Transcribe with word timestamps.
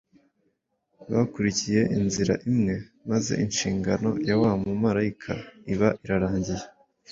Bakurikiye 1.11 1.81
inzira 1.97 2.33
imwe 2.49 2.75
maze 3.09 3.33
inshingano 3.45 4.09
ya 4.27 4.35
wa 4.41 4.51
mumarayika 4.61 5.33
iba 5.73 5.89
irarangiye 6.03 6.65